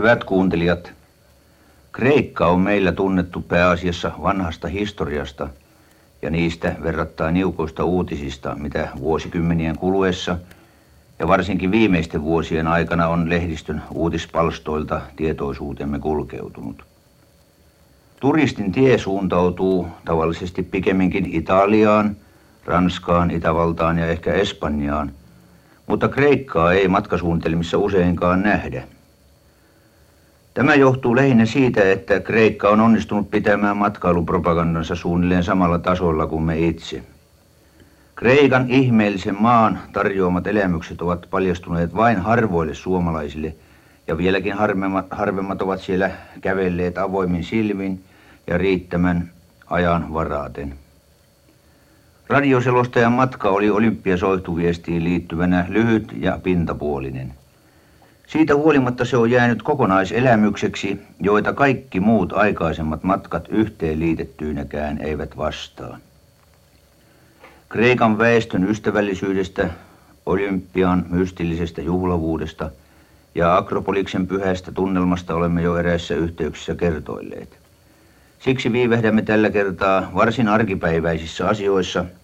[0.00, 0.92] Hyvät kuuntelijat,
[1.92, 5.48] Kreikka on meillä tunnettu pääasiassa vanhasta historiasta
[6.22, 10.38] ja niistä verrattain niukoista uutisista, mitä vuosikymmenien kuluessa
[11.18, 16.84] ja varsinkin viimeisten vuosien aikana on lehdistön uutispalstoilta tietoisuutemme kulkeutunut.
[18.20, 22.16] Turistin tie suuntautuu tavallisesti pikemminkin Italiaan,
[22.64, 25.12] Ranskaan, Itävaltaan ja ehkä Espanjaan,
[25.86, 28.84] mutta Kreikkaa ei matkasuunnitelmissa useinkaan nähdä.
[30.54, 36.58] Tämä johtuu lähinnä siitä, että Kreikka on onnistunut pitämään matkailupropagandansa suunnilleen samalla tasolla kuin me
[36.58, 37.02] itse.
[38.14, 43.54] Kreikan ihmeellisen maan tarjoamat elämykset ovat paljastuneet vain harvoille suomalaisille,
[44.06, 48.04] ja vieläkin harvemmat, harvemmat ovat siellä kävelleet avoimin silmin
[48.46, 49.30] ja riittämän
[49.66, 50.74] ajan varaaten.
[52.28, 57.34] Radioselostajan matka oli olympiasoihtuviestiin liittyvänä lyhyt ja pintapuolinen.
[58.32, 65.98] Siitä huolimatta se on jäänyt kokonaiselämykseksi, joita kaikki muut aikaisemmat matkat yhteen liitettyinäkään eivät vastaa.
[67.68, 69.70] Kreikan väestön ystävällisyydestä,
[70.26, 72.70] olympian mystillisestä juhlavuudesta
[73.34, 77.58] ja Akropoliksen pyhästä tunnelmasta olemme jo eräissä yhteyksissä kertoilleet.
[78.38, 82.04] Siksi viivehdämme tällä kertaa varsin arkipäiväisissä asioissa–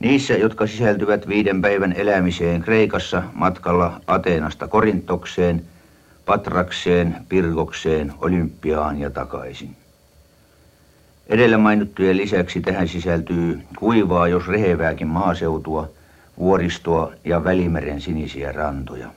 [0.00, 5.62] Niissä, jotka sisältyvät viiden päivän elämiseen Kreikassa matkalla Ateenasta Korintokseen,
[6.26, 9.76] Patrakseen, Pirgokseen, Olympiaan ja takaisin.
[11.26, 15.88] Edellä mainittujen lisäksi tähän sisältyy kuivaa, jos rehevääkin maaseutua,
[16.38, 19.08] vuoristoa ja Välimeren sinisiä rantoja.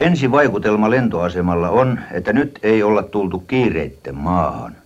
[0.00, 4.76] Ensi vaikutelma lentoasemalla on, että nyt ei olla tultu kiireitten maahan.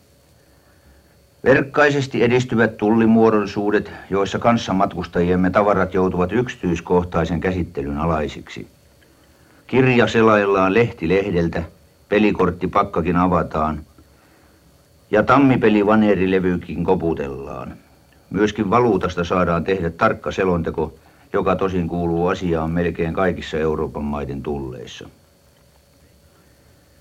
[1.45, 8.69] Verkkaisesti edistyvät tullimuodollisuudet, joissa kanssamatkustajiemme tavarat joutuvat yksityiskohtaisen käsittelyn alaisiksi.
[9.67, 11.63] Kirja selaillaan lehti lehdeltä,
[12.09, 13.81] pelikortti pakkakin avataan
[15.11, 17.75] ja tammipeli vaneerilevykin koputellaan.
[18.31, 20.95] Myöskin valuutasta saadaan tehdä tarkka selonteko,
[21.33, 25.09] joka tosin kuuluu asiaan melkein kaikissa Euroopan maiden tulleissa.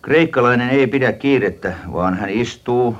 [0.01, 2.95] Kreikkalainen ei pidä kiirettä, vaan hän istuu,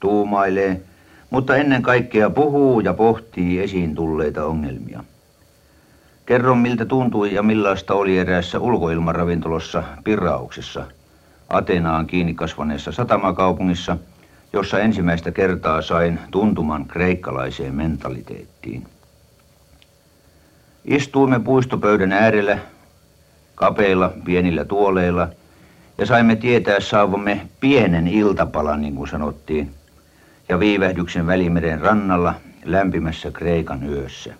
[0.00, 0.80] tuumailee
[1.30, 5.04] mutta ennen kaikkea puhuu ja pohtii esiin tulleita ongelmia.
[6.26, 10.84] Kerron miltä tuntui ja millaista oli eräässä ulkoilmaravintolossa Pirauksessa,
[11.48, 13.96] Atenaan kiinni kasvaneessa satamakaupungissa,
[14.52, 18.86] jossa ensimmäistä kertaa sain tuntuman kreikkalaiseen mentaliteettiin.
[20.84, 22.58] Istuimme puistopöydän äärellä,
[23.54, 25.28] kapeilla pienillä tuoleilla,
[25.98, 29.74] ja saimme tietää saavamme pienen iltapalan, niin kuin sanottiin,
[30.48, 34.34] ja viivähdyksen Välimeren rannalla lämpimässä Kreikan yössä.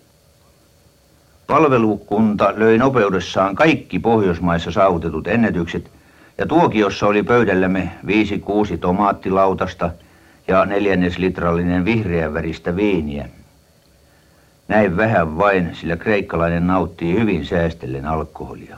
[1.47, 5.91] Palvelukunta löi nopeudessaan kaikki Pohjoismaissa saavutetut ennätykset
[6.39, 9.91] ja tuokiossa oli pöydällämme viisi kuusi tomaattilautasta
[10.49, 13.29] ja neljänneslitrallinen vihreän väristä viiniä.
[14.69, 18.77] Näin vähän vain, sillä kreikkalainen nauttii hyvin säästellen alkoholia.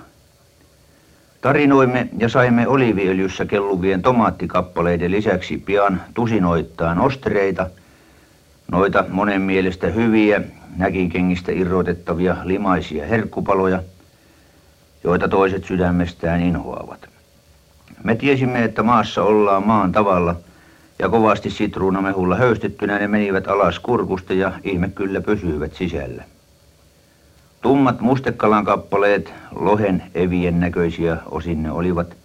[1.40, 7.66] Tarinoimme ja saimme oliiviöljyssä kelluvien tomaattikappaleiden lisäksi pian tusinoittain ostreita,
[8.72, 10.42] noita monen mielestä hyviä,
[10.76, 13.82] näkinkengistä irrotettavia limaisia herkkupaloja,
[15.04, 17.08] joita toiset sydämestään inhoavat.
[18.04, 20.36] Me tiesimme, että maassa ollaan maan tavalla,
[20.98, 26.24] ja kovasti sitruunamehulla höystettynä ne menivät alas kurkusta ja ihme kyllä pysyivät sisällä.
[27.62, 32.16] Tummat mustekalan kappaleet, lohen evien näköisiä osin ne olivat,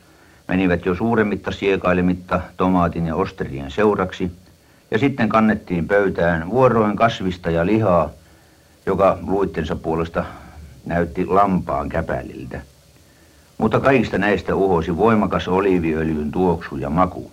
[0.48, 4.32] menivät jo suuremmitta siekailemitta tomaatin ja osterien seuraksi,
[4.92, 8.10] ja sitten kannettiin pöytään vuoroin kasvista ja lihaa,
[8.86, 10.26] joka luittensa puolesta
[10.86, 12.62] näytti lampaan käpäliltä.
[13.58, 17.32] Mutta kaikista näistä uhosi voimakas oliiviöljyn tuoksu ja maku.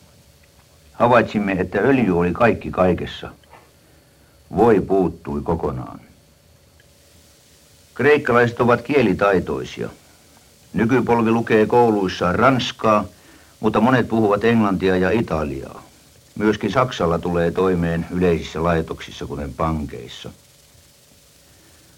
[0.93, 3.31] Havaitsimme, että öljy oli kaikki kaikessa.
[4.57, 6.01] Voi puuttui kokonaan.
[7.95, 9.89] Kreikkalaiset ovat kielitaitoisia.
[10.73, 13.05] Nykypolvi lukee kouluissaan ranskaa,
[13.61, 15.83] mutta monet puhuvat englantia ja italiaa.
[16.35, 20.31] Myöskin Saksalla tulee toimeen yleisissä laitoksissa, kuten pankeissa.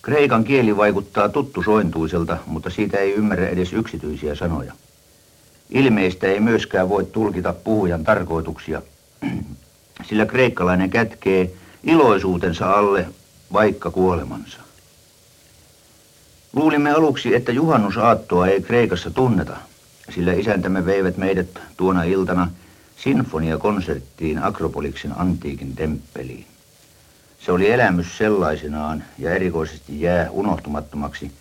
[0.03, 4.73] Kreikan kieli vaikuttaa tuttu sointuiselta, mutta siitä ei ymmärrä edes yksityisiä sanoja.
[5.71, 8.83] Ilmeistä ei myöskään voi tulkita puhujan tarkoituksia,
[10.09, 11.51] sillä kreikkalainen kätkee
[11.85, 13.07] iloisuutensa alle
[13.53, 14.64] vaikka kuolemansa.
[16.55, 19.57] Luulimme aluksi, että juhannusaattoa ei Kreikassa tunneta,
[20.15, 22.51] sillä isäntämme veivät meidät tuona iltana
[22.97, 26.47] sinfoniakonserttiin Akropoliksen antiikin temppeliin.
[27.39, 31.33] Se oli elämys sellaisenaan ja erikoisesti jää unohtumattomaksi,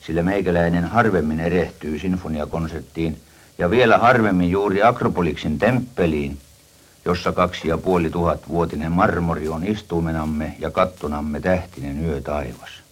[0.00, 3.20] sillä meikäläinen harvemmin erehtyy sinfoniakonserttiin,
[3.58, 6.38] ja vielä harvemmin juuri Akropoliksen temppeliin,
[7.04, 12.87] jossa kaksi ja puoli tuhat vuotinen marmori on istuumenamme ja kattonamme tähtinen yö taivas.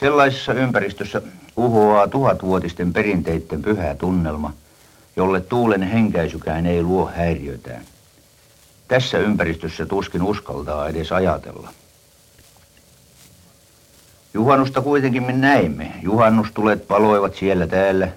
[0.00, 1.22] Sellaisessa ympäristössä
[1.56, 4.52] uhoaa tuhatvuotisten perinteiden pyhä tunnelma,
[5.16, 7.82] jolle tuulen henkäisykään ei luo häiriötään.
[8.88, 11.68] Tässä ympäristössä tuskin uskaltaa edes ajatella.
[14.34, 15.92] Juhannusta kuitenkin me näimme.
[16.02, 18.08] Juhannustulet paloivat siellä täällä.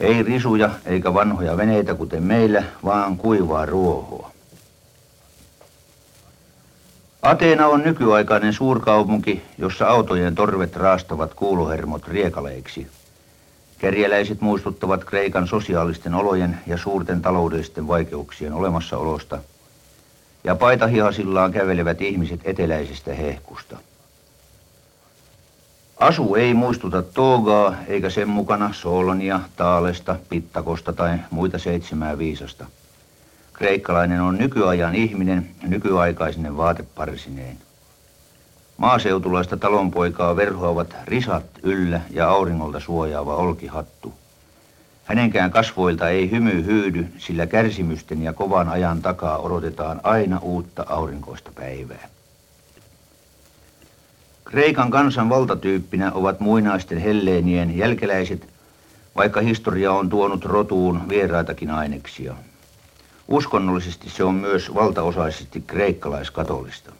[0.00, 4.30] Ei risuja eikä vanhoja veneitä kuten meillä, vaan kuivaa ruohoa.
[7.22, 12.86] Ateena on nykyaikainen suurkaupunki, jossa autojen torvet raastavat kuulohermot riekaleiksi.
[13.78, 19.38] Kerjäläiset muistuttavat Kreikan sosiaalisten olojen ja suurten taloudellisten vaikeuksien olemassaolosta,
[20.44, 23.76] ja paitahihasillaan kävelevät ihmiset eteläisestä hehkusta.
[25.96, 32.66] Asu ei muistuta Toogaa eikä sen mukana Solonia, Taalesta, Pittakosta tai muita seitsemää viisasta.
[33.52, 37.56] Kreikkalainen on nykyajan ihminen nykyaikaisinen vaateparsineen.
[38.76, 44.14] Maaseutulaista talonpoikaa verhoavat risat yllä ja auringolta suojaava olkihattu.
[45.04, 51.50] Hänenkään kasvoilta ei hymy hyydy, sillä kärsimysten ja kovan ajan takaa odotetaan aina uutta aurinkoista
[51.54, 52.08] päivää.
[54.44, 58.48] Kreikan kansan valtatyyppinä ovat muinaisten helleenien jälkeläiset,
[59.16, 62.34] vaikka historia on tuonut rotuun vieraitakin aineksia.
[63.28, 66.92] Uskonnollisesti se on myös valtaosaisesti kreikkalaiskatolista.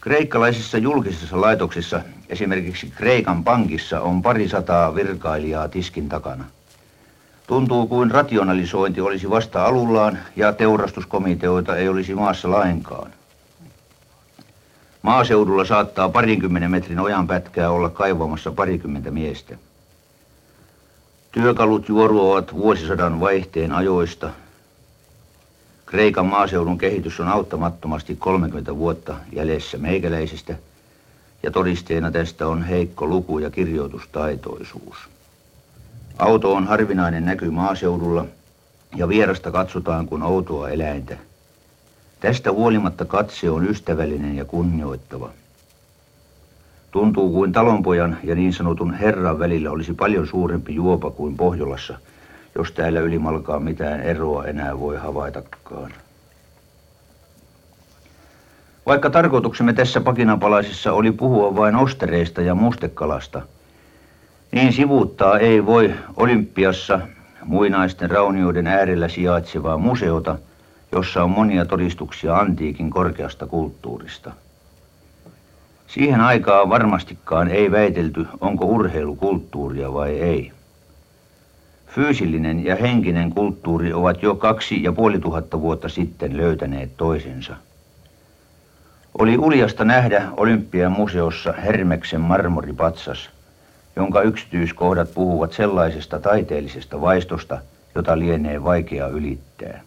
[0.00, 6.44] Kreikkalaisissa julkisissa laitoksissa, esimerkiksi Kreikan pankissa, on pari sataa virkailijaa tiskin takana.
[7.46, 13.10] Tuntuu kuin rationalisointi olisi vasta alullaan ja teurastuskomiteoita ei olisi maassa lainkaan.
[15.02, 19.56] Maaseudulla saattaa parinkymmenen metrin ojan pätkää olla kaivamassa parikymmentä miestä.
[21.34, 24.30] Työkalut juoruavat vuosisadan vaihteen ajoista.
[25.86, 30.56] Kreikan maaseudun kehitys on auttamattomasti 30 vuotta jäljessä meikäläisistä,
[31.42, 34.96] ja todisteena tästä on heikko luku- ja kirjoitustaitoisuus.
[36.18, 38.26] Auto on harvinainen näky maaseudulla,
[38.96, 41.16] ja vierasta katsotaan kuin outoa eläintä.
[42.20, 45.30] Tästä huolimatta katse on ystävällinen ja kunnioittava.
[46.94, 51.98] Tuntuu kuin talonpojan ja niin sanotun herran välillä olisi paljon suurempi juopa kuin Pohjolassa,
[52.54, 55.92] jos täällä ylimalkaa mitään eroa enää voi havaitakaan.
[58.86, 63.42] Vaikka tarkoituksemme tässä pakinapalaisessa oli puhua vain ostereista ja mustekalasta,
[64.52, 67.00] niin sivuuttaa ei voi Olympiassa
[67.44, 70.38] muinaisten raunioiden äärellä sijaitsevaa museota,
[70.92, 74.32] jossa on monia todistuksia antiikin korkeasta kulttuurista–
[75.86, 80.52] Siihen aikaan varmastikaan ei väitelty, onko urheilu kulttuuria vai ei.
[81.86, 87.56] Fyysillinen ja henkinen kulttuuri ovat jo kaksi ja puoli tuhatta vuotta sitten löytäneet toisensa.
[89.18, 93.30] Oli uljasta nähdä Olympian museossa Hermeksen marmoripatsas,
[93.96, 97.58] jonka yksityiskohdat puhuvat sellaisesta taiteellisesta vaistosta,
[97.94, 99.80] jota lienee vaikea ylittää.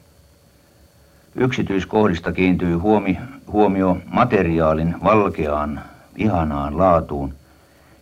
[1.40, 3.18] Yksityiskohdista kiintyy huomi,
[3.52, 5.82] huomio materiaalin valkeaan
[6.16, 7.34] ihanaan laatuun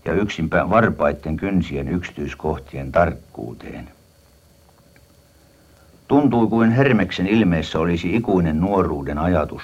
[0.05, 3.89] ja yksinpä varpaitten kynsien yksityiskohtien tarkkuuteen.
[6.07, 9.62] Tuntui kuin Hermeksen ilmeessä olisi ikuinen nuoruuden ajatus,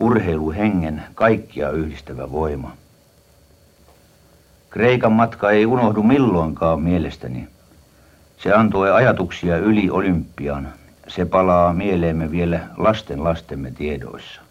[0.00, 2.72] urheiluhengen kaikkia yhdistävä voima.
[4.70, 7.48] Kreikan matka ei unohdu milloinkaan mielestäni.
[8.42, 10.68] Se antoi ajatuksia yli olympian.
[11.08, 14.47] Se palaa mieleemme vielä lasten lastemme tiedoissa.